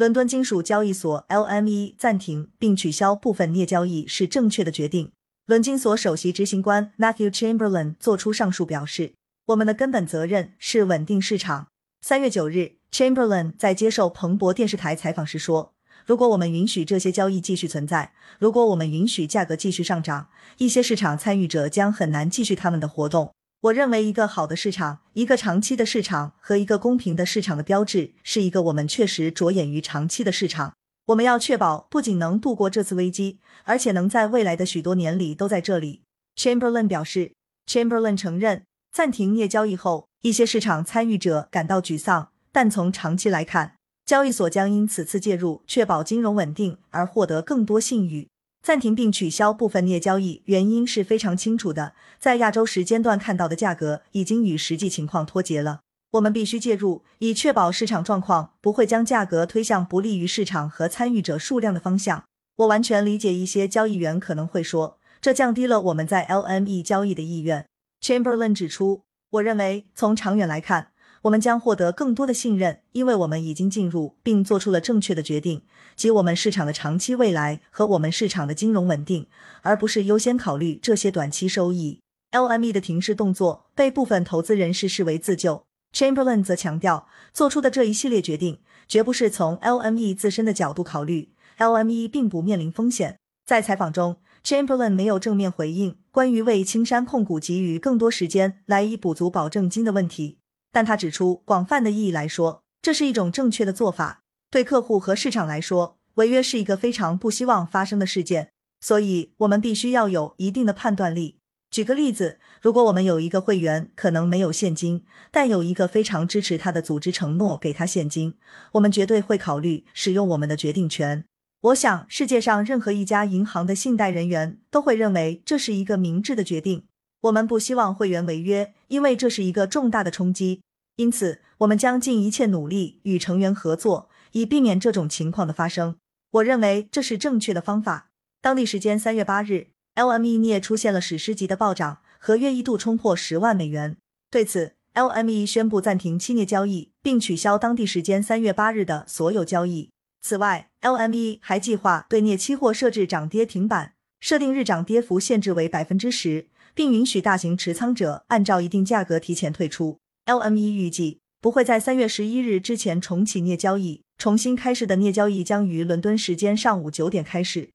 [0.00, 5.12] 伦敦金属交易所 （LME） 暂停并取消部分镍交易是正确的决定。
[5.44, 9.12] 伦金所首席执行官 Matthew Chamberlain 作出上述表示
[9.48, 11.66] ：“我们的根本责任是稳定市场。”
[12.00, 15.74] 三月九日，Chamberlain 在接受彭博电视台采访时说
[16.06, 30.72] ：“如果我们允许这些交易继续存在，如果我们允许价格继续上涨，一些市场参与者将很难继续他们的活动。”我认为，一个好的市场、一个长期的市场和一个公平的市场的标志，是一个我们确实着眼于长期的市场。
[31.08, 36.00] 我们要确保不仅能度过这次危机，而且能在未来的许多年里都在这里。
[36.36, 37.34] Chamberlain 表示
[37.66, 43.74] ，Chamberlain 承认，暂停镍交易后，一些市场参与者感到沮丧，但从长期来看，
[44.06, 48.29] 交易所将因此次介入，确保金融稳定而获得更多信誉。
[48.62, 51.94] 暂停并取消部分镍交易，原因是非常清楚的。
[52.18, 55.80] 在亚洲时间段看到的价格已经与实际情况脱节了。
[56.12, 62.24] 我们必须介入，以确保市场状况不会将价格推向不利于市场和参与者数量的方向。
[62.56, 67.64] 我完全理解一些交易员可能会说，这降低了我们在 LME 交易的意愿。
[68.02, 70.89] Chamberlain 指出，我认为从长远来看。
[71.22, 75.62] 我们将获得更多的信任，因为我们已经进入并做出了正确的决定，
[75.94, 79.26] 即我们市场的长期未来和我们市场的金融稳定，
[79.60, 82.00] 而不是优先考虑这些短期收益。
[82.32, 85.64] LME 的停市动作被部分投资人士视为自救。
[85.92, 93.18] Chamberlain 则强调，做出的这一系列决定绝不是从 LME 自身的角度考虑，LME 并不面临风险。
[93.44, 100.38] 在采访中，Chamberlain 没有正面回应关于为青山控股给予更多时间来以补足保证金的问题。
[100.72, 104.22] 但他指出，广泛的意义来说，这是一种正确的做法。
[104.50, 111.36] 对客户和市场来说，违约是一个非常不希望发生的事件，所以我们必须要有一定的判断力。
[111.70, 118.34] 举个例子，如果我们有一个会员可能没有现金，但有一个非常支持他的组织承诺给他现金，
[118.72, 121.24] 我们绝对会考虑使用我们的决定权。
[121.60, 126.86] 我想，世界上任何一家银行的信贷人员都会认为这是一个明智的决定。
[127.22, 130.62] 我们不希望会员违约，因为这是一个重大的冲击。
[130.96, 135.96] 因此，我们将尽一切努力与成员合作，以避免这种情况的发生。
[136.32, 138.10] 我认为这是正确的方法。
[138.40, 143.96] 当地时间三月八日，LME 镍出现了史诗级的暴涨，合约一度冲破十万美元。
[144.30, 149.90] 对此，LME 宣布暂停期镍交易，并取消当地时间三月八日的所有交易。
[150.22, 156.46] 此外，LME 还计划对镍期货设置涨跌停板，设定日涨跌幅限制为百分之十。
[156.74, 159.98] 并允许大型持仓者按照一定价格提前退出。
[160.26, 167.70] LME 预计不会在三月十一日之前重启镍交易，重新开市的镍交易将于伦敦时间上午九点开始。